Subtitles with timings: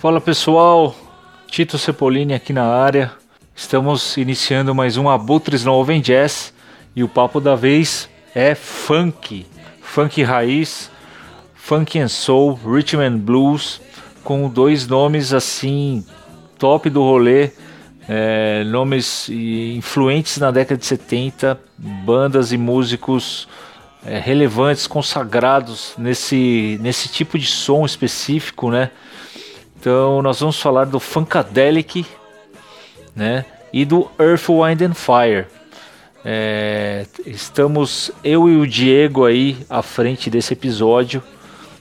[0.00, 0.96] Fala pessoal,
[1.46, 3.12] Tito Cepolini aqui na área.
[3.54, 6.54] Estamos iniciando mais um Abutres no Oven Jazz
[6.96, 9.44] e o papo da vez é funk,
[9.82, 10.90] funk raiz,
[11.54, 13.78] funk and soul, rhythm and blues,
[14.24, 16.02] com dois nomes assim
[16.58, 17.50] top do rolê,
[18.08, 23.46] é, nomes influentes na década de 70, bandas e músicos
[24.06, 28.90] é, relevantes, consagrados nesse, nesse tipo de som específico, né?
[29.80, 32.06] Então nós vamos falar do Funkadelic,
[33.16, 33.46] né?
[33.72, 35.46] E do Earth, Wind and Fire.
[36.22, 41.22] É, estamos eu e o Diego aí à frente desse episódio.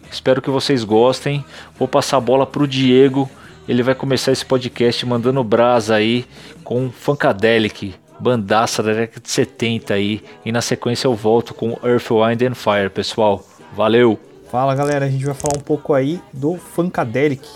[0.09, 1.43] Espero que vocês gostem.
[1.77, 3.29] Vou passar a bola pro Diego.
[3.67, 6.25] Ele vai começar esse podcast mandando brasa aí
[6.63, 10.23] com Funkadelic, bandaça da década de 70 aí.
[10.45, 13.45] E na sequência eu volto com Earth, Wind and Fire, pessoal.
[13.75, 14.17] Valeu!
[14.49, 17.47] Fala galera, a gente vai falar um pouco aí do Funkadelic,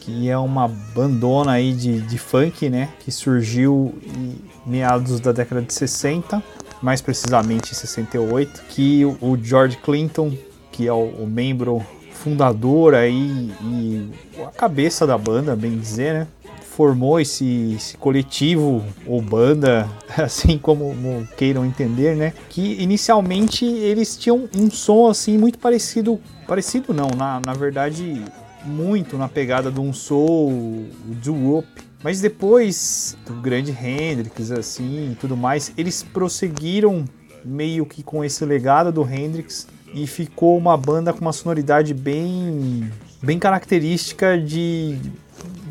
[0.00, 2.88] que é uma bandona aí de, de funk, né?
[3.00, 6.42] Que surgiu em meados da década de 60,
[6.82, 10.32] mais precisamente em 68, que o George Clinton,
[10.72, 14.10] que é o, o membro fundador aí e
[14.42, 16.26] a cabeça da banda, bem dizer, né?
[16.62, 22.32] Formou esse, esse coletivo ou banda, assim como, como, queiram entender, né?
[22.48, 28.22] Que inicialmente eles tinham um som assim muito parecido, parecido não, na, na verdade
[28.64, 30.86] muito na pegada de um soul,
[31.22, 31.66] do whoop.
[32.02, 37.04] Mas depois do grande Hendrix, assim, tudo mais, eles prosseguiram
[37.44, 42.90] meio que com esse legado do Hendrix e ficou uma banda com uma sonoridade bem,
[43.22, 45.12] bem característica de, de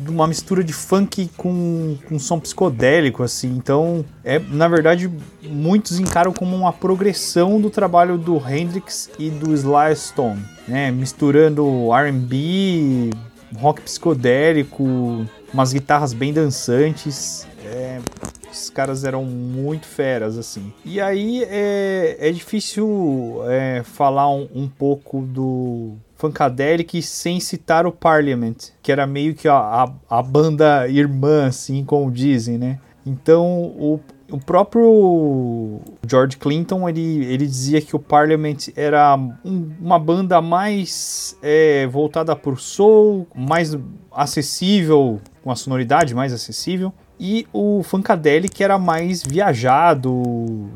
[0.08, 3.48] uma mistura de funk com, com som psicodélico, assim.
[3.56, 5.10] Então, é na verdade,
[5.42, 10.90] muitos encaram como uma progressão do trabalho do Hendrix e do Sly Stone né?
[10.92, 13.10] Misturando R&B,
[13.56, 17.46] rock psicodélico, umas guitarras bem dançantes.
[17.64, 17.98] É,
[18.50, 20.72] os caras eram muito feras, assim.
[20.84, 27.92] E aí é, é difícil é, falar um, um, pouco do Funkadelic sem citar o
[27.92, 32.78] Parliament, que era meio que a, a, a banda irmã, assim, como dizem, né?
[33.06, 33.98] Então, o,
[34.30, 41.38] o próprio George Clinton ele, ele dizia que o Parliament era um, uma banda mais
[41.42, 43.74] é, voltada por soul, mais
[44.12, 50.22] acessível, com a sonoridade mais acessível, e o Funkadelic era mais viajado,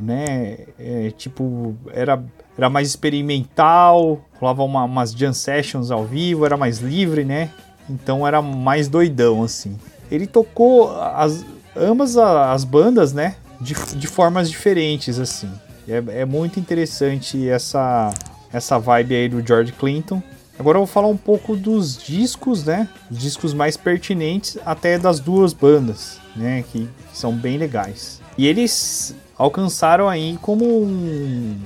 [0.00, 0.58] né?
[0.78, 2.22] É, tipo, era,
[2.56, 7.50] era mais experimental, rolava uma, umas jam sessions ao vivo, era mais livre, né?
[7.88, 9.76] Então era mais doidão, assim.
[10.10, 11.44] Ele tocou as,
[11.76, 13.36] ambas as bandas, né?
[13.60, 15.50] de, de formas diferentes, assim.
[15.88, 18.12] É, é muito interessante essa,
[18.52, 20.22] essa vibe aí do George Clinton.
[20.58, 22.88] Agora eu vou falar um pouco dos discos, né?
[23.10, 26.64] Os discos mais pertinentes até das duas bandas, né?
[26.70, 28.20] Que, que são bem legais.
[28.38, 31.56] E eles alcançaram aí como um,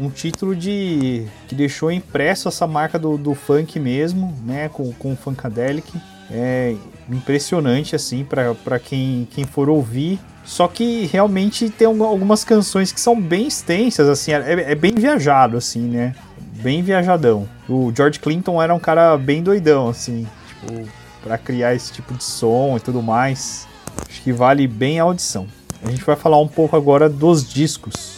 [0.00, 4.68] um título de que deixou impresso essa marca do, do funk mesmo, né?
[4.68, 5.92] Com, com o Funkadelic.
[6.30, 6.74] É
[7.08, 13.20] impressionante assim para quem, quem for ouvir só que realmente tem algumas canções que são
[13.20, 16.14] bem extensas, assim, é, é bem viajado, assim, né?
[16.60, 17.48] Bem viajadão.
[17.68, 20.88] O George Clinton era um cara bem doidão, assim, tipo,
[21.22, 23.68] pra criar esse tipo de som e tudo mais.
[24.08, 25.46] Acho que vale bem a audição.
[25.84, 28.09] A gente vai falar um pouco agora dos discos.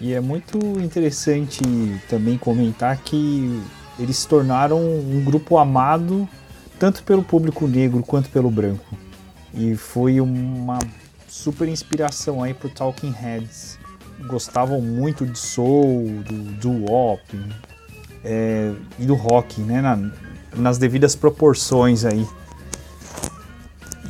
[0.00, 1.60] E é muito interessante
[2.08, 3.60] também comentar que
[3.98, 6.28] eles se tornaram um grupo amado
[6.78, 8.96] tanto pelo público negro quanto pelo branco.
[9.52, 10.78] E foi uma
[11.26, 13.78] super inspiração aí pro Talking Heads.
[14.26, 17.22] Gostavam muito de soul, do, do wop
[18.24, 19.80] é, e do rock, né?
[19.80, 20.10] Na,
[20.56, 22.26] nas devidas proporções aí.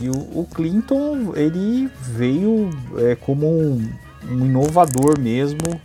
[0.00, 3.91] E o, o Clinton, ele veio é, como um,
[4.25, 5.81] um, inovador mesmo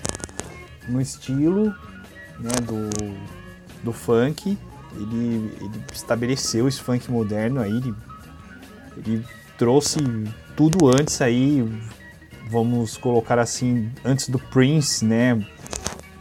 [0.87, 1.73] no estilo
[2.39, 2.89] né, do,
[3.83, 4.57] do funk.
[4.95, 7.95] Ele, ele estabeleceu esse funk moderno aí, ele,
[8.97, 9.25] ele
[9.57, 9.97] trouxe
[10.55, 11.67] tudo antes aí,
[12.49, 15.43] vamos colocar assim, antes do Prince, né?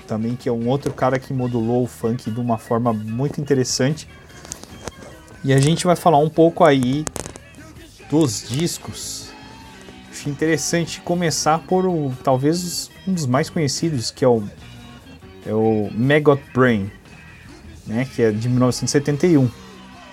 [0.06, 4.08] Também que é um outro cara que modulou o funk de uma forma muito interessante.
[5.44, 7.04] E a gente vai falar um pouco aí
[8.08, 9.21] dos discos.
[10.22, 14.40] Acho interessante começar por o, talvez um dos mais conhecidos, que é o,
[15.44, 16.88] é o Maggot Brain,
[17.84, 19.50] né, que é de 1971.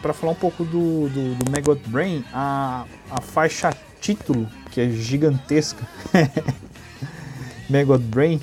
[0.02, 3.70] Para falar um pouco do, do, do Maggot Brain, a, a faixa
[4.02, 5.88] título, que é gigantesca,
[7.70, 8.42] Megot Brain,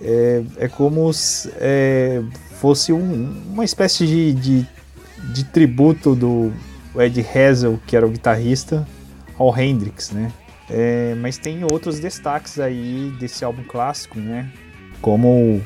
[0.00, 2.22] é, é como se é,
[2.52, 4.68] fosse um, uma espécie de, de,
[5.34, 6.50] de, tributo do,
[6.96, 8.88] Ed Hazel, que era o guitarrista,
[9.36, 10.32] ao Hendrix, né?
[10.74, 14.50] É, mas tem outros destaques aí desse álbum clássico, né?
[15.02, 15.60] Como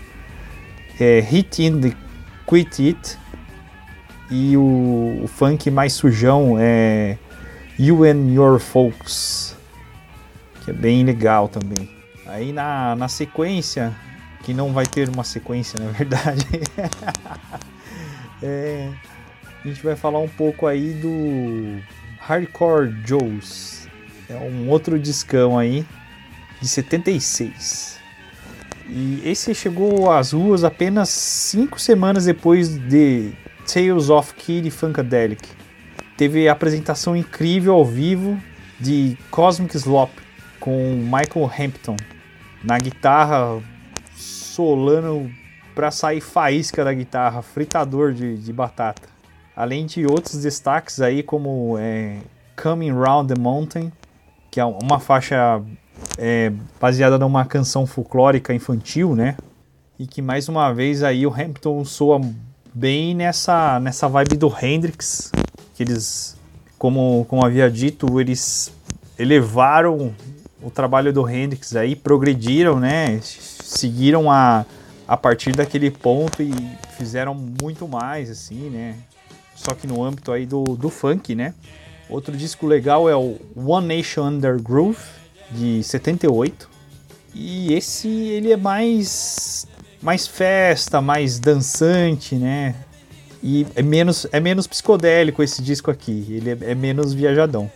[0.99, 1.93] é, Hit in the
[2.45, 3.19] Quit It
[4.29, 7.17] e o, o funk mais sujão é
[7.79, 9.57] You and Your Folks,
[10.65, 11.89] que é bem legal também.
[12.27, 13.95] Aí na, na sequência,
[14.43, 16.47] que não vai ter uma sequência na verdade,
[18.43, 18.91] é,
[19.65, 21.81] a gente vai falar um pouco aí do
[22.19, 23.76] Hardcore Joes.
[24.29, 25.85] É um outro discão aí
[26.61, 27.99] de 76.
[28.89, 33.33] E esse chegou às ruas apenas cinco semanas depois de
[33.67, 35.49] Tales of Kid Funkadelic.
[36.17, 38.41] Teve a apresentação incrível ao vivo
[38.81, 40.11] de Cosmic Slop
[40.61, 41.97] com Michael Hampton
[42.65, 43.63] na guitarra,
[44.15, 45.31] solando
[45.75, 49.09] para sair faísca da guitarra, fritador de, de batata.
[49.55, 52.19] Além de outros destaques aí como é,
[52.61, 53.93] Coming Round the Mountain,
[54.57, 55.61] que é uma faixa
[56.17, 56.51] é,
[56.81, 59.37] baseada numa canção folclórica infantil, né?
[59.99, 62.19] E que mais uma vez aí o Hampton soa
[62.73, 65.31] bem nessa, nessa vibe do Hendrix,
[65.75, 66.39] que eles,
[66.79, 68.73] como, como havia dito, eles
[69.19, 70.15] elevaram
[70.63, 73.21] o trabalho do Hendrix aí, progrediram, né?
[73.21, 74.65] Seguiram a,
[75.07, 76.51] a partir daquele ponto e
[76.97, 78.97] fizeram muito mais, assim, né?
[79.55, 81.53] Só que no âmbito aí do, do funk, né?
[82.09, 84.99] Outro disco legal é o One Nation Under Groove,
[85.51, 86.69] de 78.
[87.35, 89.67] E esse ele é mais
[90.01, 92.75] mais festa, mais dançante, né?
[93.43, 97.71] E é menos é menos psicodélico esse disco aqui, ele é, é menos viajadão.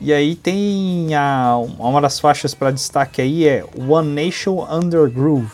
[0.00, 5.52] E aí tem a, uma das faixas para destaque aí é One Nation Under Groove,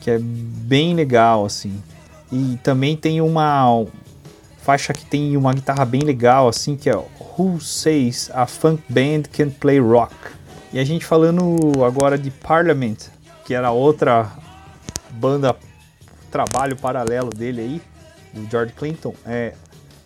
[0.00, 1.82] que é bem legal assim.
[2.30, 3.84] E também tem uma
[4.62, 9.22] faixa que tem uma guitarra bem legal assim, que é Who Says a Funk Band
[9.32, 10.14] Can Play Rock.
[10.72, 13.08] E a gente falando agora de Parliament,
[13.44, 14.30] que era outra
[15.10, 15.54] banda,
[16.30, 17.82] trabalho paralelo dele aí,
[18.32, 19.54] do George Clinton, é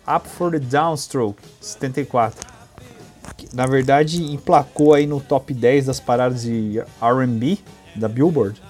[0.07, 2.47] Up for the Downstroke, 74.
[3.37, 7.59] Que, na verdade, emplacou aí no top 10 das paradas de R&B
[7.95, 8.61] da Billboard,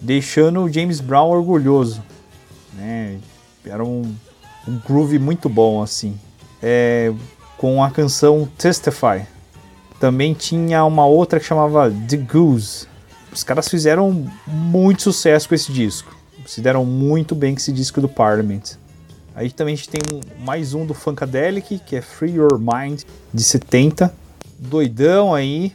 [0.00, 2.02] deixando o James Brown orgulhoso,
[2.74, 3.18] né?
[3.64, 4.14] Era um,
[4.68, 6.18] um groove muito bom assim,
[6.62, 7.12] é,
[7.56, 9.26] com a canção Testify
[9.98, 12.86] também tinha uma outra que chamava The Goose.
[13.32, 16.16] Os caras fizeram muito sucesso com esse disco.
[16.46, 18.76] Se deram muito bem com esse disco do Parliament.
[19.34, 20.00] Aí também a gente tem
[20.40, 24.12] mais um do Funkadelic, que é Free Your Mind, de 70.
[24.58, 25.72] Doidão aí.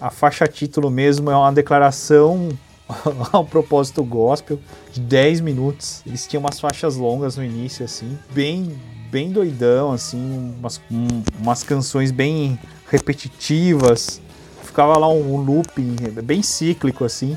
[0.00, 2.48] A faixa título mesmo é uma declaração
[3.32, 4.58] ao propósito gospel
[4.92, 6.02] de 10 minutos.
[6.06, 8.76] Eles tinham umas faixas longas no início, assim, bem,
[9.10, 12.58] bem doidão, assim, umas, um, umas canções bem
[12.90, 14.20] repetitivas.
[14.62, 17.36] Ficava lá um, looping bem cíclico assim.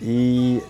[0.00, 0.62] E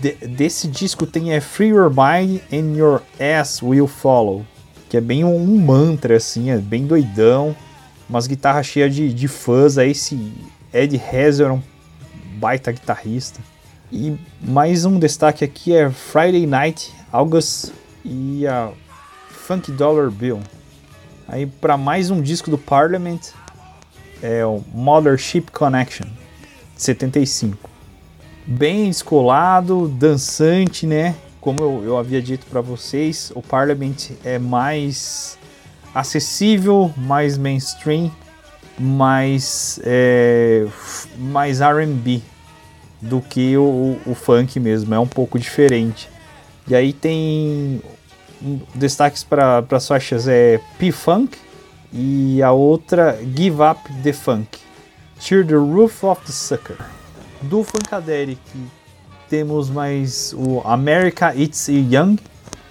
[0.00, 4.44] de, desse disco tem é Free Your Mind and Your Ass Will Follow.
[4.88, 7.54] Que é bem um, um mantra assim, é bem doidão.
[8.08, 9.76] Umas guitarras cheias de, de fãs.
[9.76, 10.32] Aí esse
[10.72, 11.62] Ed Hazel era um
[12.38, 13.40] baita guitarrista.
[13.90, 17.72] E mais um destaque aqui é Friday Night August
[18.04, 18.70] e a
[19.30, 20.40] Funky Dollar Bill.
[21.26, 23.32] Aí para mais um disco do Parliament,
[24.22, 26.06] é o Mothership Connection,
[26.76, 27.56] 75.
[28.46, 31.14] Bem descolado, dançante, né?
[31.40, 35.38] Como eu, eu havia dito para vocês, o Parliament é mais
[35.94, 38.10] acessível, mais mainstream,
[38.78, 40.66] mais, é,
[41.16, 42.20] mais R&B
[43.00, 46.08] do que o, o funk mesmo, é um pouco diferente.
[46.66, 47.80] E aí tem
[48.74, 51.38] destaques para as faixas é P-Funk,
[51.92, 54.58] e a outra Give Up the Funk.
[55.20, 56.76] Tear the Roof of the Sucker.
[57.42, 58.40] Do Funkadelic
[59.28, 62.18] temos mais o America It's Young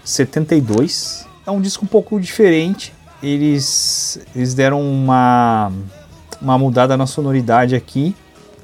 [0.03, 1.25] 72.
[1.45, 2.93] É um disco um pouco diferente.
[3.21, 5.71] Eles, eles deram uma,
[6.41, 8.15] uma mudada na sonoridade aqui,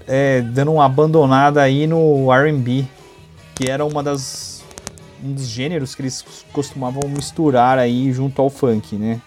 [0.07, 2.86] é, dando uma abandonada aí no R&B,
[3.55, 4.63] que era uma das
[5.24, 9.22] um dos gêneros que eles costumavam misturar aí junto ao funk, né?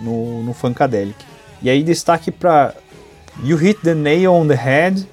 [0.00, 1.24] no, no Funkadelic.
[1.60, 2.74] E aí destaque para
[3.42, 5.06] You Hit the Nail on the Head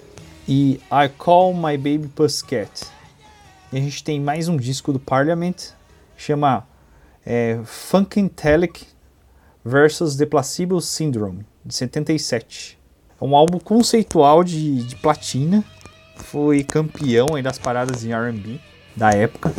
[0.47, 2.87] e I Call My Baby Pussycat.
[3.71, 5.73] E a gente tem mais um disco do Parliament,
[6.17, 6.67] chama
[7.25, 8.87] é, Funkadelic
[9.63, 12.78] versus The Placebo Syndrome, de 77.
[13.21, 15.63] É um álbum conceitual de, de platina,
[16.15, 18.59] foi campeão aí das paradas de R&B
[18.95, 19.53] da época.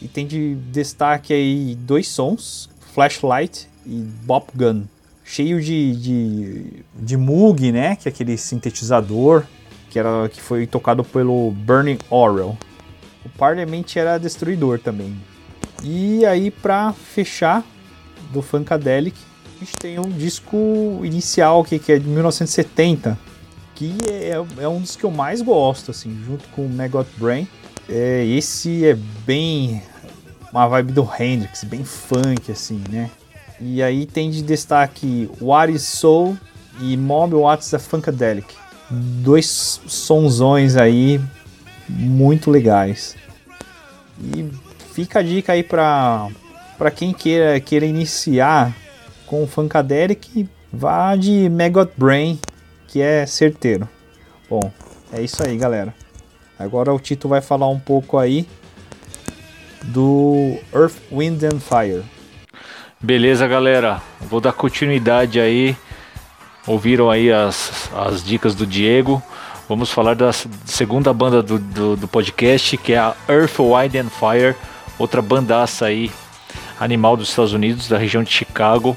[0.00, 4.84] E tem de destaque aí dois sons, Flashlight e Bop Gun.
[5.24, 7.96] Cheio de, de, de Moog, né?
[7.96, 9.44] Que é aquele sintetizador
[9.90, 12.56] que, era, que foi tocado pelo Bernie Orwell.
[13.24, 15.16] O Parliament era destruidor também.
[15.82, 17.64] E aí, para fechar
[18.32, 19.16] do Funkadelic,
[19.60, 23.18] a gente tem um disco inicial aqui, que é de 1970,
[23.74, 27.48] que é, é um dos que eu mais gosto, assim, junto com o Megot Brain.
[27.88, 28.94] É, esse é
[29.26, 29.82] bem
[30.52, 33.10] uma vibe do Hendrix, bem funk, assim, né?
[33.60, 36.38] E aí tem de destaque What Is Soul
[36.80, 38.54] e Mob What's a Funkadelic.
[38.88, 41.20] Dois sonzões aí
[41.88, 43.16] muito legais.
[44.22, 44.48] E
[44.92, 46.30] fica a dica aí para
[46.94, 48.72] quem queira, queira iniciar
[49.28, 52.38] com o Funkadelic, vá de Megot Brain,
[52.86, 53.88] que é certeiro.
[54.48, 54.72] Bom,
[55.12, 55.94] é isso aí, galera.
[56.58, 58.46] Agora o Tito vai falar um pouco aí
[59.84, 62.02] do Earth, Wind and Fire.
[63.00, 64.02] Beleza, galera.
[64.20, 65.76] Vou dar continuidade aí.
[66.66, 69.22] Ouviram aí as, as dicas do Diego.
[69.68, 74.08] Vamos falar da segunda banda do, do, do podcast, que é a Earth, Wind and
[74.08, 74.56] Fire,
[74.98, 76.10] outra bandaça aí,
[76.78, 78.96] animal dos Estados Unidos, da região de Chicago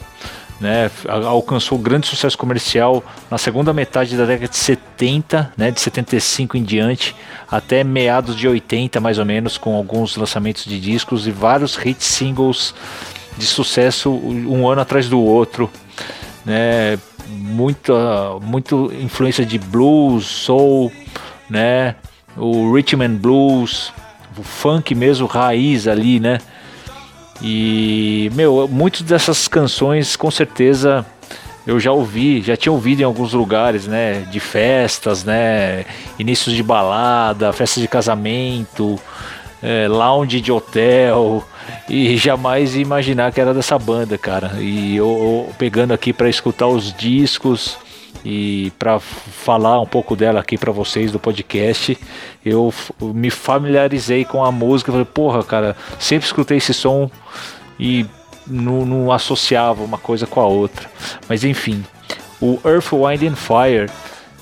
[0.61, 0.91] né,
[1.25, 6.63] alcançou grande sucesso comercial na segunda metade da década de 70, né, de 75 em
[6.63, 7.15] diante,
[7.49, 12.03] até meados de 80 mais ou menos, com alguns lançamentos de discos e vários hit
[12.03, 12.75] singles
[13.35, 15.67] de sucesso um ano atrás do outro,
[16.45, 20.91] né, muita, muito influência de blues, soul,
[21.49, 21.95] né,
[22.37, 23.91] o rhythm and blues,
[24.37, 26.37] o funk mesmo raiz ali, né,
[27.41, 31.05] e, meu, muitas dessas canções com certeza
[31.65, 34.21] eu já ouvi, já tinha ouvido em alguns lugares, né?
[34.31, 35.85] De festas, né?
[36.17, 38.99] Inícios de balada, festas de casamento,
[39.61, 41.43] é, lounge de hotel.
[41.87, 44.53] E jamais imaginar que era dessa banda, cara.
[44.59, 47.77] E eu, eu pegando aqui para escutar os discos
[48.23, 51.97] e para falar um pouco dela aqui para vocês do podcast,
[52.45, 54.91] eu me familiarizei com a música.
[54.91, 57.09] Falei, porra, cara, sempre escutei esse som
[57.79, 58.05] e
[58.45, 60.89] não, não associava uma coisa com a outra.
[61.27, 61.83] Mas enfim,
[62.39, 63.89] o Earth, Wind and Fire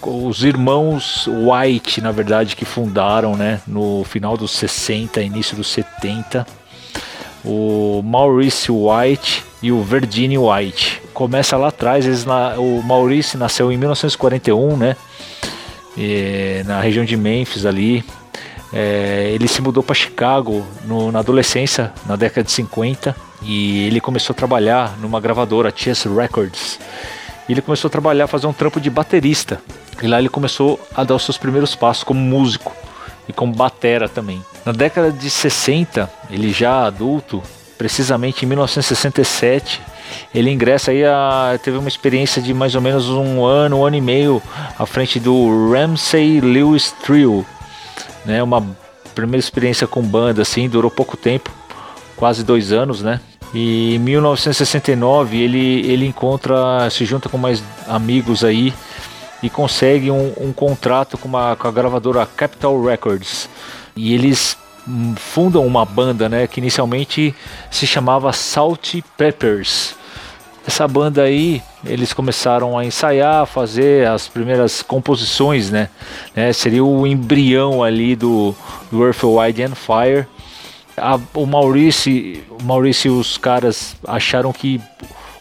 [0.02, 6.48] os irmãos White, na verdade, que fundaram, né, no final dos 60, início dos 70,
[7.44, 10.99] o Maurice White e o Virginie White.
[11.20, 14.96] Começa lá atrás, eles na, o Maurice nasceu em 1941, né?
[15.98, 18.06] E, na região de Memphis ali.
[18.72, 24.00] É, ele se mudou para Chicago no, na adolescência, na década de 50, e ele
[24.00, 26.80] começou a trabalhar numa gravadora, Chess Records.
[27.50, 29.62] E ele começou a trabalhar, fazer um trampo de baterista.
[30.02, 32.74] E lá ele começou a dar os seus primeiros passos como músico
[33.28, 34.42] e como batera também.
[34.66, 37.44] Na década de 60, ele já adulto,
[37.78, 39.82] precisamente em 1967,
[40.34, 43.96] ele ingressa aí a teve uma experiência de mais ou menos um ano, um ano
[43.96, 44.42] e meio
[44.78, 47.46] à frente do Ramsey Lewis Trio,
[48.26, 48.42] né?
[48.42, 48.66] Uma
[49.16, 51.52] primeira experiência com banda assim, durou pouco tempo,
[52.16, 53.20] quase dois anos, né?
[53.54, 58.74] E em 1969 ele ele encontra, se junta com mais amigos aí
[59.42, 63.50] e consegue um, um contrato com, uma, com a gravadora Capitol Records
[63.96, 67.36] e eles hum, fundam uma banda, né, que inicialmente
[67.72, 69.96] se chamava Salt Peppers.
[70.70, 75.90] Essa banda aí, eles começaram a ensaiar, fazer as primeiras composições, né?
[76.36, 78.54] né seria o embrião ali do,
[78.92, 80.28] do Earth, Wind and Fire.
[80.96, 84.80] A, o Maurício, Maurício e os caras acharam que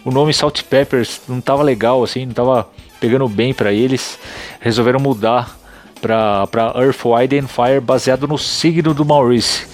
[0.02, 2.66] o nome Salt Peppers não estava legal, assim, não estava
[2.98, 4.18] pegando bem para eles.
[4.60, 5.58] Resolveram mudar
[6.00, 9.66] para Earth, Wind and Fire baseado no signo do Maurice,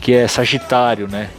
[0.00, 1.30] que é Sagitário, né?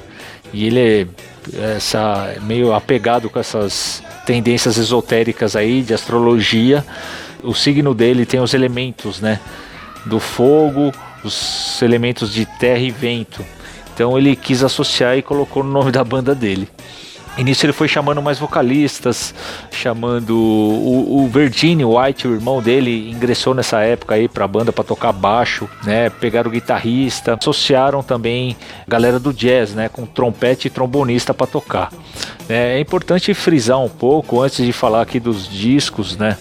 [0.53, 1.07] E ele é
[1.53, 6.85] essa, meio apegado com essas tendências esotéricas aí de astrologia.
[7.43, 9.39] O signo dele tem os elementos, né?
[10.05, 10.91] Do fogo,
[11.23, 13.45] os elementos de terra e vento.
[13.93, 16.69] Então ele quis associar e colocou no nome da banda dele.
[17.37, 19.33] Início ele foi chamando mais vocalistas,
[19.71, 24.83] chamando o, o Virginia White, o irmão dele, ingressou nessa época aí pra banda para
[24.83, 26.09] tocar baixo, né?
[26.09, 29.87] Pegaram o guitarrista, associaram também galera do jazz, né?
[29.87, 31.91] Com trompete e trombonista para tocar.
[32.49, 36.37] É, é importante frisar um pouco antes de falar aqui dos discos, né?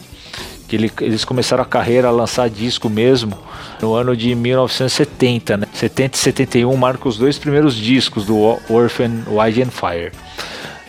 [0.67, 3.39] que ele, eles começaram a carreira a lançar disco mesmo
[3.81, 5.67] no ano de 1970, né?
[5.73, 8.37] 70 e 71 marcam os dois primeiros discos do
[8.69, 10.13] Orphan Wide and Fire.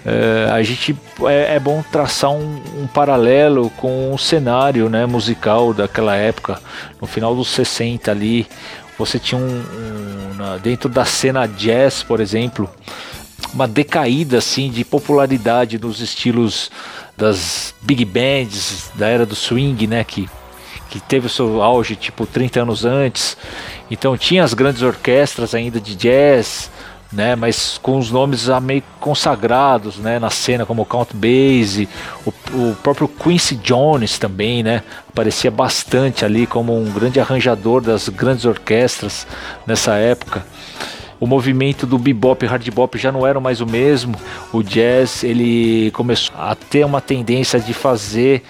[0.07, 0.95] Uh, a gente
[1.27, 6.61] é, é bom traçar um, um, paralelo com o cenário né, musical daquela época,
[7.01, 8.47] no final dos 60 ali.
[8.97, 12.69] Você tinha um, um dentro da cena jazz, por exemplo,
[13.53, 16.71] uma decaída assim de popularidade nos estilos
[17.17, 20.29] das big bands da era do swing, né, que
[20.89, 23.35] que teve o seu auge tipo 30 anos antes.
[23.91, 26.71] Então tinha as grandes orquestras ainda de jazz,
[27.11, 31.87] né, mas com os nomes meio consagrados, né, na cena como Count Basie,
[32.25, 38.09] o, o, próprio Quincy Jones também, né, aparecia bastante ali como um grande arranjador das
[38.09, 39.25] grandes orquestras
[39.65, 40.45] nessa época.
[41.19, 44.13] O movimento do bebop e hard bop já não era mais o mesmo.
[44.53, 48.43] O jazz ele começou a ter uma tendência de fazer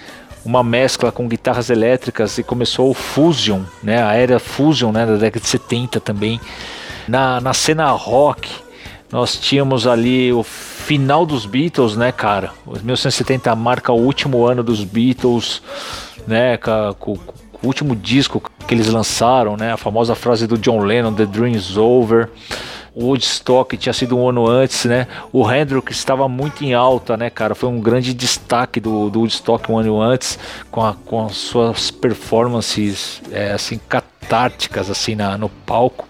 [0.44, 5.16] uma mescla com guitarras elétricas e começou o fusion, né, a era fusion, né, da
[5.16, 6.40] década de 70 também
[7.08, 8.48] na, na cena rock,
[9.10, 12.52] nós tínhamos ali o final dos Beatles, né, cara?
[12.66, 15.62] O 1970 marca o último ano dos Beatles,
[16.26, 17.16] né, com, com,
[17.62, 19.72] o último disco que eles lançaram, né?
[19.72, 22.28] A famosa frase do John Lennon, The Dream's Over.
[22.94, 25.06] O Woodstock tinha sido um ano antes, né?
[25.32, 27.54] O Hendrix estava muito em alta, né, cara?
[27.54, 30.38] Foi um grande destaque do, do Woodstock um ano antes,
[30.70, 36.08] com, a, com as suas performances, é, assim, catárticas, assim, na, no palco.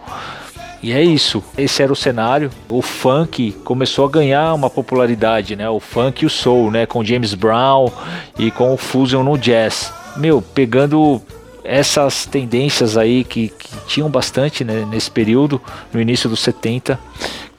[0.83, 1.43] E é isso.
[1.57, 2.51] Esse era o cenário.
[2.69, 5.69] O funk começou a ganhar uma popularidade, né?
[5.69, 6.87] O funk e o soul, né?
[6.87, 7.91] Com James Brown
[8.39, 9.93] e com o fusion no jazz.
[10.17, 11.21] Meu, pegando
[11.65, 15.61] essas tendências aí que, que tinham bastante né, nesse período,
[15.93, 16.99] no início dos 70,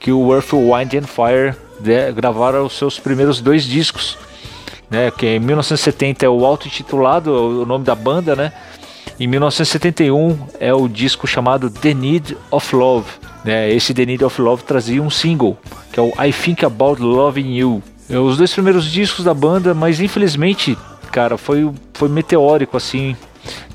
[0.00, 4.18] que o Earth, Wind and Fire de, gravaram os seus primeiros dois discos,
[4.90, 5.10] né?
[5.10, 8.52] Que em 1970 é o auto-intitulado, o nome da banda, né?
[9.20, 13.06] Em 1971 é o disco chamado The Need of Love.
[13.44, 13.70] Né?
[13.70, 15.58] Esse The Need of Love trazia um single,
[15.92, 17.82] que é o I Think About Loving You.
[18.08, 20.74] É os dois primeiros discos da banda, mas infelizmente,
[21.12, 23.14] cara, foi, foi meteórico assim.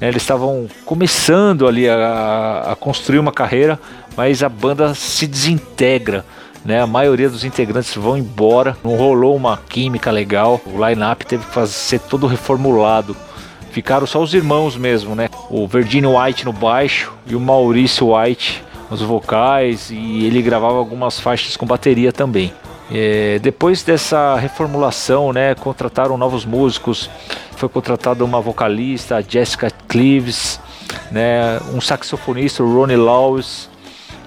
[0.02, 0.08] Né?
[0.08, 3.80] Eles estavam começando ali a, a construir uma carreira,
[4.18, 6.26] mas a banda se desintegra.
[6.66, 11.46] Né, a maioria dos integrantes vão embora, não rolou uma química legal, o line-up teve
[11.46, 13.16] que fazer, ser todo reformulado.
[13.76, 15.28] Ficaram só os irmãos mesmo, né?
[15.50, 21.20] O Virginia White no baixo e o Maurício White nos vocais e ele gravava algumas
[21.20, 22.54] faixas com bateria também.
[22.90, 27.10] É, depois dessa reformulação, né, contrataram novos músicos.
[27.58, 30.58] Foi contratada uma vocalista, Jessica Cleaves,
[31.12, 33.70] né, um saxofonista, Ronnie Lawes,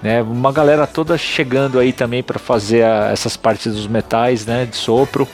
[0.03, 4.67] né, uma galera toda chegando aí também para fazer a, essas partes dos metais, né,
[4.67, 5.27] de sopro.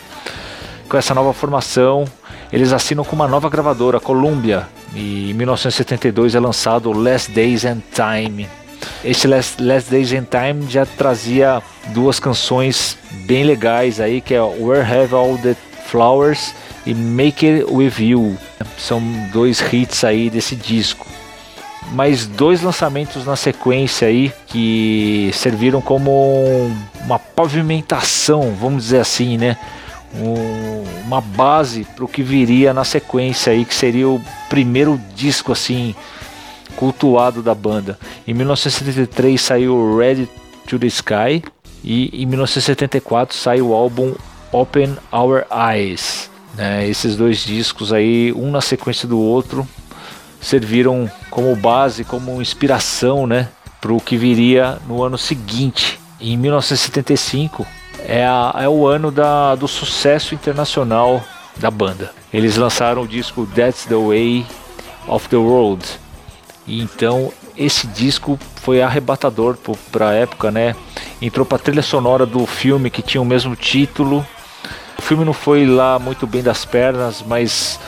[0.88, 2.06] Com essa nova formação,
[2.56, 7.82] eles assinam com uma nova gravadora, Columbia, e em 1972 é lançado Last Days and
[7.94, 8.48] Time.
[9.04, 14.42] Esse Last, Last Days and Time já trazia duas canções bem legais aí, que é
[14.42, 15.54] Where Have All the
[15.88, 18.38] Flowers e Make It With You.
[18.78, 19.02] São
[19.34, 21.06] dois hits aí desse disco.
[21.92, 26.72] Mais dois lançamentos na sequência aí que serviram como
[27.04, 29.58] uma pavimentação, vamos dizer assim, né?
[30.14, 35.52] Um, uma base para o que viria na sequência aí, que seria o primeiro disco
[35.52, 35.96] assim
[36.76, 37.98] cultuado da banda.
[38.28, 40.30] Em 1973 saiu Ready
[40.68, 41.44] to the Sky
[41.84, 44.14] e em 1974 saiu o álbum
[44.52, 46.30] Open Our Eyes.
[46.56, 46.88] Né?
[46.88, 49.68] Esses dois discos aí, um na sequência do outro,
[50.40, 53.50] serviram como base, como inspiração, né,
[53.82, 56.00] para o que viria no ano seguinte.
[56.20, 57.66] Em 1975
[58.08, 61.22] é, a, é o ano da, do sucesso internacional
[61.58, 62.12] da banda.
[62.34, 64.46] Eles lançaram o disco That's the Way
[65.08, 65.86] of the World.
[66.68, 69.58] E então esse disco foi arrebatador
[69.92, 70.76] para a época, né?
[71.22, 74.26] Entrou para trilha sonora do filme que tinha o mesmo título.
[74.98, 77.80] O filme não foi lá muito bem das pernas, mas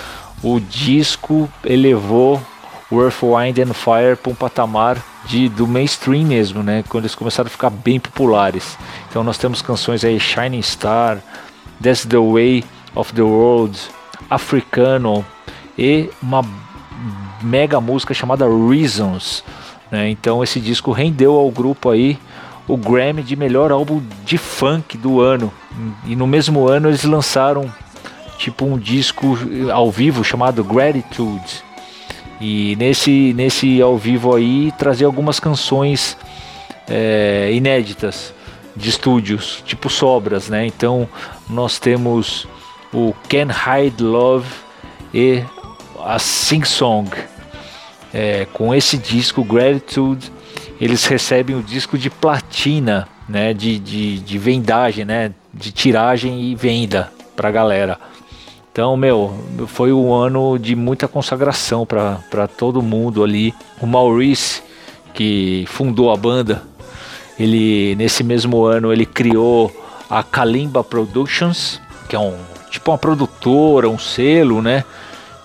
[0.43, 2.41] o disco elevou
[2.89, 4.97] o Earth, Wind and Fire para um patamar
[5.27, 6.83] de, do mainstream mesmo, né?
[6.87, 8.77] Quando eles começaram a ficar bem populares.
[9.09, 11.19] Então nós temos canções aí Shining Star,
[11.81, 12.63] That's the Way
[12.95, 13.77] of the World,
[14.29, 15.25] Africano
[15.77, 16.43] e uma
[17.41, 19.43] mega música chamada Reasons.
[19.91, 20.09] Né?
[20.09, 22.17] Então esse disco rendeu ao grupo aí
[22.67, 25.51] o Grammy de melhor álbum de funk do ano.
[26.05, 27.71] E no mesmo ano eles lançaram
[28.37, 29.37] tipo um disco
[29.73, 31.66] ao vivo chamado Gratitude
[32.39, 36.17] e nesse, nesse ao vivo aí trazer algumas canções
[36.87, 38.33] é, inéditas
[38.75, 40.65] de estúdios, tipo sobras, né?
[40.65, 41.09] Então
[41.49, 42.47] nós temos
[42.93, 44.47] o Can Hide Love
[45.13, 45.43] e
[46.03, 47.09] a Sing Song.
[48.13, 50.31] É, com esse disco Gratitude,
[50.79, 53.53] eles recebem o disco de platina, né?
[53.53, 55.33] De, de, de vendagem, né?
[55.53, 57.99] De tiragem e venda pra galera.
[58.77, 59.33] Então, meu,
[59.65, 63.51] foi um ano de muita consagração para todo mundo ali.
[63.81, 64.61] O Maurice,
[65.15, 66.61] que fundou a banda,
[67.39, 69.75] ele nesse mesmo ano ele criou
[70.07, 72.37] a Kalimba Productions, que é um
[72.69, 74.83] tipo uma produtora, um selo, né?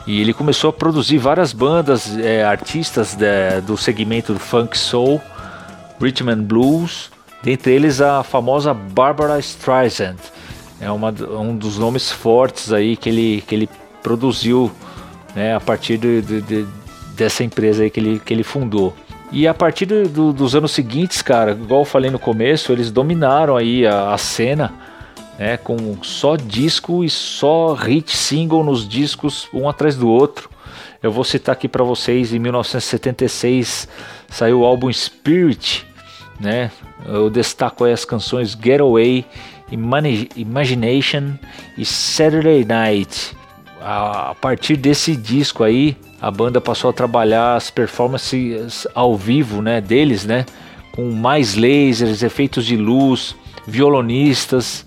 [0.06, 5.22] E ele começou a produzir várias bandas, é, artistas de, do segmento do funk soul,
[5.98, 7.10] rhythm and blues,
[7.42, 10.18] dentre eles a famosa Barbara Streisand.
[10.82, 13.68] É uma, um dos nomes fortes aí que ele, que ele
[14.02, 14.70] produziu
[15.34, 16.66] né, a partir de, de, de,
[17.14, 18.92] dessa empresa aí que ele, que ele fundou.
[19.30, 23.56] E a partir do, dos anos seguintes, cara, igual eu falei no começo, eles dominaram
[23.56, 24.74] aí a, a cena
[25.38, 30.50] né, com só disco e só hit single nos discos um atrás do outro.
[31.02, 33.88] Eu vou citar aqui para vocês, em 1976
[34.28, 35.86] saiu o álbum Spirit,
[36.40, 36.70] né?
[37.04, 39.24] Eu destaco aí as canções Getaway,
[39.72, 41.34] Imagination
[41.76, 43.36] e Saturday Night.
[43.80, 49.80] A partir desse disco aí, a banda passou a trabalhar as performances ao vivo, né,
[49.80, 50.46] deles, né,
[50.92, 53.34] com mais lasers, efeitos de luz,
[53.66, 54.86] violonistas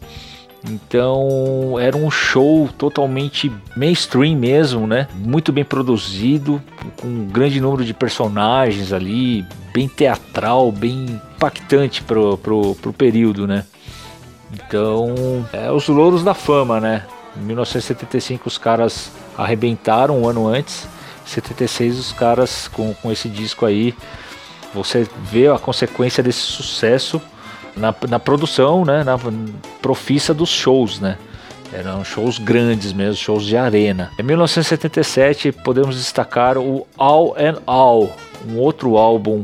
[0.69, 5.07] então era um show totalmente mainstream mesmo, né?
[5.13, 6.61] Muito bem produzido,
[6.99, 13.45] com um grande número de personagens ali, bem teatral, bem impactante pro, pro, pro período,
[13.45, 13.63] né?
[14.55, 17.03] Então, é os louros da fama, né?
[17.35, 20.87] Em 1975 os caras arrebentaram um ano antes,
[21.25, 23.93] em 76 os caras com, com esse disco aí,
[24.73, 27.21] você vê a consequência desse sucesso
[27.75, 29.17] na, na produção, né, na
[29.81, 31.17] profissa dos shows, né?
[31.73, 34.11] Eram shows grandes mesmo, shows de arena.
[34.17, 38.15] Em 1977 podemos destacar o All and All,
[38.47, 39.43] um outro álbum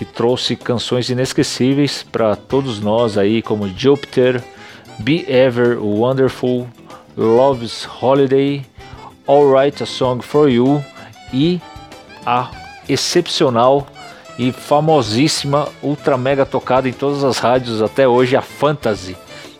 [0.00, 4.42] que trouxe canções inesquecíveis para todos nós aí, como Jupiter,
[4.98, 6.66] Be Ever Wonderful,
[7.14, 8.64] Love's Holiday,
[9.28, 10.82] Alright a Song for You
[11.34, 11.60] e
[12.24, 12.50] a
[12.88, 13.86] excepcional
[14.38, 19.14] e famosíssima, ultra mega tocada em todas as rádios até hoje, a Fantasy.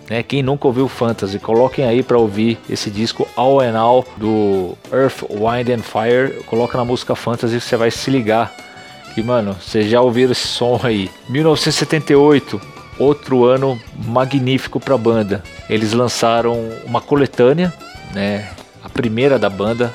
[0.09, 0.23] Né?
[0.23, 5.21] Quem nunca ouviu Fantasy, coloquem aí para ouvir esse disco All and All do Earth,
[5.29, 6.43] Wind and Fire.
[6.45, 8.70] Coloca na música Fantasy que você vai se ligar.
[9.15, 11.11] Que mano, vocês já ouviram esse som aí.
[11.29, 12.61] 1978,
[12.99, 15.43] outro ano magnífico para a banda.
[15.69, 17.73] Eles lançaram uma coletânea,
[18.13, 18.51] né?
[18.83, 19.93] A primeira da banda,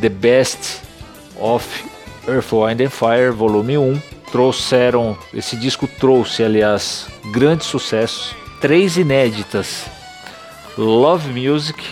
[0.00, 0.80] The Best
[1.38, 1.66] of
[2.26, 9.86] Earth, Wind and Fire, volume 1 trouxeram, esse disco trouxe, aliás, grandes sucessos, três inéditas:
[10.76, 11.82] Love Music,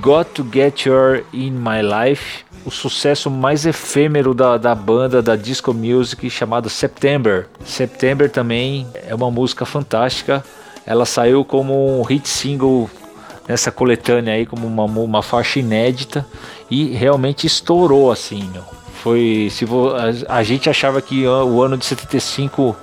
[0.00, 5.34] Got to Get Your In My Life, o sucesso mais efêmero da, da banda da
[5.36, 7.46] disco music chamado September.
[7.64, 10.44] September também é uma música fantástica.
[10.84, 12.90] Ela saiu como um hit single
[13.48, 16.26] nessa coletânea aí, como uma, uma faixa inédita
[16.70, 18.62] e realmente estourou assim, meu.
[19.02, 19.48] Foi.
[19.50, 22.76] Se vo, a, a, gente achava que o ano de 75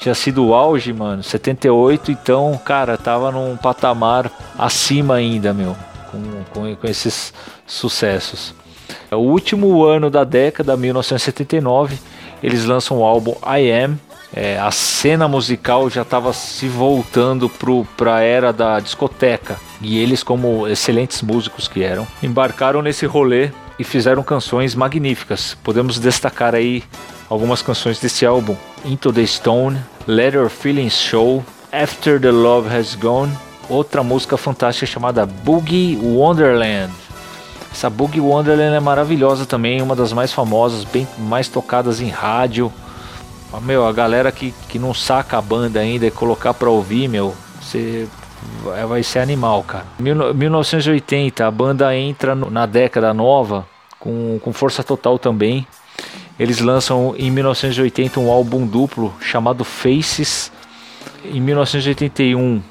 [0.00, 1.22] tinha sido o auge, mano.
[1.22, 5.74] 78, então, cara, tava num patamar acima ainda, meu.
[6.10, 7.32] Com, com, com esses
[7.66, 8.54] sucessos.
[9.10, 11.98] O último ano da década, 1979,
[12.42, 13.98] eles lançam o álbum I Am.
[14.36, 19.56] É, a cena musical já estava se voltando para a era da discoteca.
[19.80, 25.56] E eles, como excelentes músicos que eram, embarcaram nesse rolê e fizeram canções magníficas.
[25.62, 26.82] Podemos destacar aí
[27.28, 32.94] algumas canções desse álbum: Into the Stone, Let Your Feelings Show, After the Love Has
[32.94, 33.32] Gone,
[33.68, 36.92] outra música fantástica chamada Boogie Wonderland.
[37.74, 42.72] Essa Boogie Wonderland é maravilhosa também, uma das mais famosas, bem mais tocadas em rádio.
[43.62, 47.34] Meu, a galera que, que não saca a banda ainda e colocar pra ouvir, meu,
[47.60, 48.06] você
[48.88, 49.84] vai ser animal, cara.
[49.98, 53.66] 1980, a banda entra na década nova
[53.98, 55.66] com, com força total também.
[56.38, 60.52] Eles lançam em 1980 um álbum duplo chamado Faces.
[61.24, 62.62] Em 1981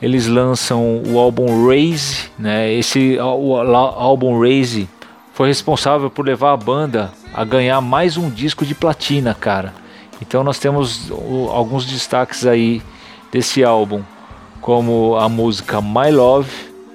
[0.00, 2.72] eles lançam o álbum Raise, né?
[2.72, 4.88] Esse álbum Raise
[5.32, 9.74] foi responsável por levar a banda a ganhar mais um disco de platina, cara.
[10.20, 11.10] Então nós temos
[11.50, 12.82] alguns destaques aí
[13.32, 14.02] desse álbum
[14.60, 16.50] como a música My Love,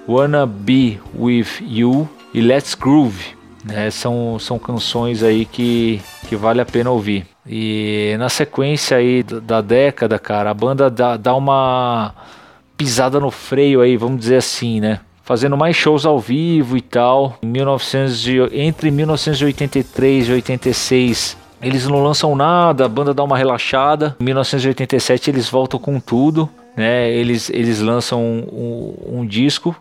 [0.07, 3.37] Wanna Be With You e Let's Groove.
[3.63, 3.91] Né?
[3.91, 7.27] São, são canções aí que, que vale a pena ouvir.
[7.45, 12.13] E na sequência aí da década, cara, a banda dá, dá uma
[12.79, 15.01] pisada no freio aí, vamos dizer assim, né?
[15.23, 17.37] Fazendo mais shows ao vivo e tal.
[17.43, 24.15] Em 1900, entre 1983 e 86 eles não lançam nada, a banda dá uma relaxada.
[24.19, 27.11] Em 1987 eles voltam com tudo né?
[27.11, 29.75] Eles, eles lançam um, um, um disco,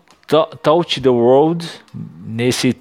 [0.61, 1.65] Touch the World.
[2.25, 2.73] Nesse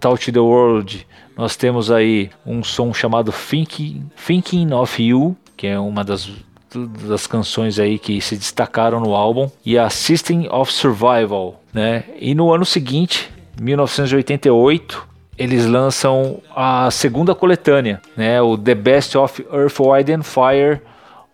[0.00, 5.78] Touch the World, nós temos aí um som chamado Thinking, Thinking of You, que é
[5.78, 6.30] uma das,
[6.76, 12.04] das canções aí que se destacaram no álbum e a System of Survival, né?
[12.18, 15.06] E no ano seguinte, 1988,
[15.36, 18.40] eles lançam a segunda coletânea, né?
[18.40, 20.80] O The Best of Earth, Wind and Fire,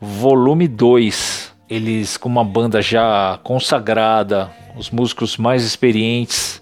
[0.01, 1.53] volume 2.
[1.69, 6.61] Eles com uma banda já consagrada, os músicos mais experientes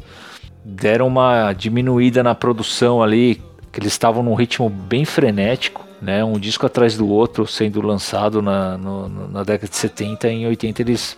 [0.64, 3.40] deram uma diminuída na produção ali,
[3.78, 6.24] que eles estavam num ritmo bem frenético, né?
[6.24, 10.46] Um disco atrás do outro sendo lançado na, no, na década de 70 e em
[10.46, 11.16] 80 eles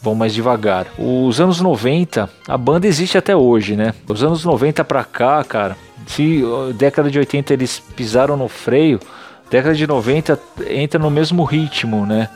[0.00, 0.86] vão mais devagar.
[0.98, 3.92] Os anos 90, a banda existe até hoje, né?
[4.08, 6.42] Os anos 90 pra cá, cara, se
[6.76, 9.00] década de 80 eles pisaram no freio,
[9.50, 10.38] década de 90
[10.68, 12.28] entra no mesmo ritmo, né?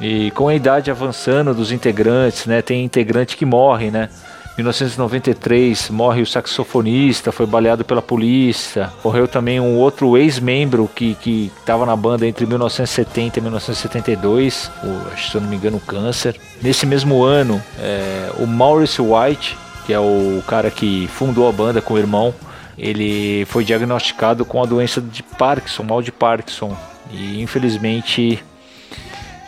[0.00, 2.62] E com a idade avançando dos integrantes, né?
[2.62, 4.08] Tem integrante que morre, né?
[4.56, 8.92] 1993 morre o saxofonista, foi baleado pela polícia.
[9.02, 11.16] Morreu também um outro ex-membro que
[11.58, 16.38] estava na banda entre 1970 e 1972, o, se eu não me engano, câncer.
[16.62, 21.80] Nesse mesmo ano, é, o Maurice White, que é o cara que fundou a banda
[21.80, 22.34] com o irmão,
[22.76, 26.76] ele foi diagnosticado com a doença de Parkinson, mal de Parkinson.
[27.10, 28.42] E infelizmente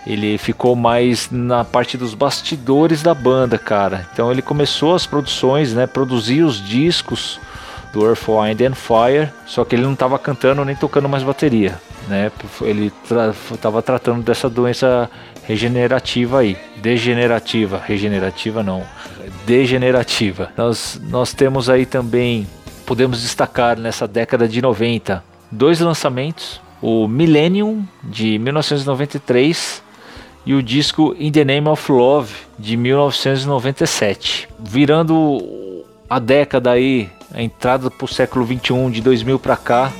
[0.06, 4.06] ele ficou mais na parte dos bastidores da banda, cara.
[4.12, 5.86] Então ele começou as produções, né?
[5.86, 7.40] Produzir os discos
[7.92, 11.80] do Earth, Wind and Fire, só que ele não estava cantando nem tocando mais bateria,
[12.08, 12.30] né?
[12.60, 15.08] Ele estava tra tratando dessa doença
[15.44, 18.82] regenerativa aí, degenerativa, regenerativa não,
[19.46, 20.50] degenerativa.
[20.56, 22.46] Nós nós temos aí também
[22.84, 29.83] podemos destacar nessa década de 90 dois lançamentos, o Millennium de 1993
[30.46, 34.48] e o disco In the Name of Love de 1997.
[34.59, 39.92] Virando a década aí, a entrada para o século 21 de 2000 para cá,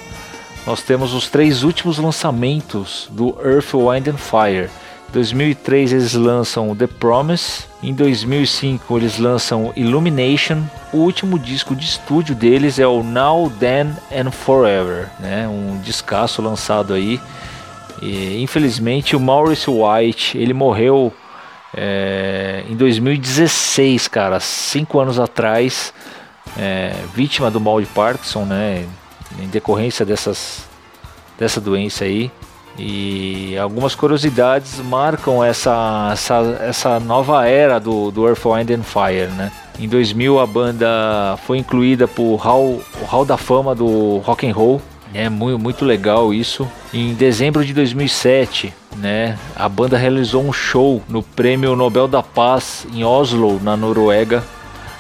[0.67, 4.71] nós temos os três últimos lançamentos do Earth, Wind and Fire.
[5.09, 10.63] Em 2003 eles lançam The Promise, em 2005 eles lançam Illumination.
[10.93, 15.47] O último disco de estúdio deles é o Now, Then and Forever, né?
[15.47, 17.21] Um descasso lançado aí
[18.03, 21.13] e, infelizmente o Maurice White ele morreu
[21.77, 25.93] é, em 2016, cara, cinco anos atrás,
[26.57, 28.87] é, vítima do mal de Parkinson, né,
[29.41, 30.69] em decorrência dessas
[31.39, 32.31] dessa doença aí.
[32.77, 39.29] E algumas curiosidades marcam essa, essa, essa nova era do, do Earth, Wind and Fire,
[39.29, 39.53] né?
[39.79, 44.55] Em 2000 a banda foi incluída por Hall, o Hall da Fama do Rock and
[44.55, 44.83] Roll
[45.15, 46.69] é muito, muito legal isso.
[46.93, 52.87] Em dezembro de 2007, né, a banda realizou um show no Prêmio Nobel da Paz
[52.93, 54.45] em Oslo, na Noruega,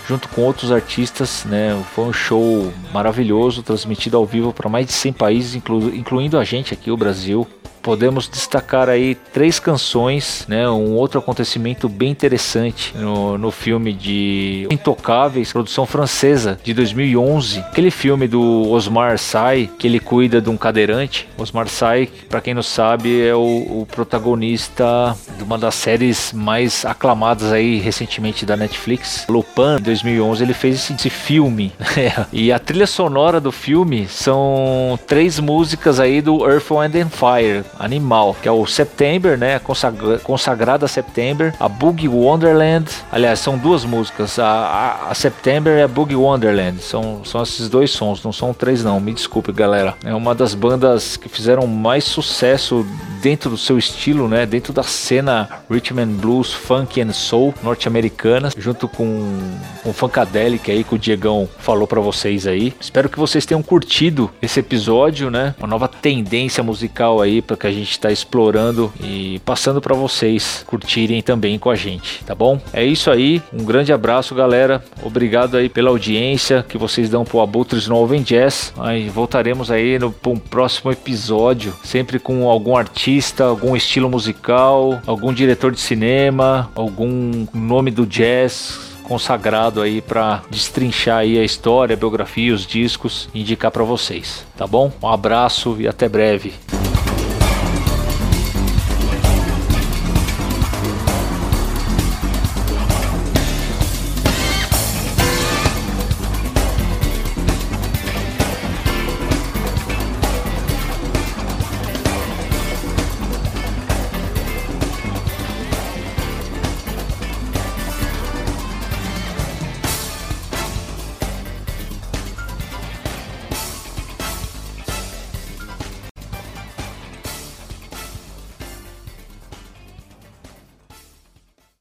[0.09, 1.83] junto com outros artistas, né?
[1.95, 6.45] Foi um show maravilhoso, transmitido ao vivo para mais de 100 países, inclu incluindo a
[6.45, 7.47] gente aqui, o Brasil
[7.85, 10.69] podemos destacar aí três canções, né?
[10.69, 17.61] Um outro acontecimento bem interessante no, no filme de Intocáveis, produção francesa de 2011.
[17.61, 21.29] Aquele filme do Osmar Sy, que ele cuida de um cadeirante.
[21.37, 23.41] Osmar Sy, para quem não sabe, é o,
[23.83, 29.77] o, protagonista de uma das séries mais aclamadas aí recentemente da Netflix, Lupin.
[29.79, 31.71] Em 2011 ele fez esse, esse filme.
[32.33, 37.63] e a trilha sonora do filme são três músicas aí do Earth, Wind and Fire
[37.79, 39.59] animal, que é o September, né?
[39.59, 42.91] Consagra consagrada September, a Boogie Wonderland.
[43.11, 44.39] Aliás, são duas músicas.
[44.39, 46.83] A, a, a, September e a Boogie Wonderland.
[46.83, 49.01] São, são esses dois sons, não são três, não.
[49.01, 49.95] Me desculpe, galera.
[50.05, 52.87] É uma das bandas que fizeram mais sucesso
[53.23, 54.45] dentro do seu estilo, né?
[54.45, 59.41] Dentro da cena Rhythm and Blues, Funk and Soul norte-americana, junto com
[59.85, 62.75] o Funkadelic aí que o Diegão falou para vocês aí.
[62.81, 65.55] Espero que vocês tenham curtido esse episódio, né?
[65.59, 70.63] Uma nova tendência musical aí para que a gente está explorando e passando para vocês
[70.67, 72.61] curtirem também com a gente, tá bom?
[72.75, 74.85] É isso aí, um grande abraço, galera.
[75.03, 78.75] Obrigado aí pela audiência que vocês dão pro Abutres no Jazz.
[78.79, 85.33] Aí voltaremos aí no um próximo episódio, sempre com algum artista, algum estilo musical, algum
[85.33, 91.97] diretor de cinema, algum nome do jazz consagrado aí para destrinchar aí a história, a
[91.97, 94.93] biografia, os discos, indicar para vocês, tá bom?
[95.03, 96.53] Um abraço e até breve.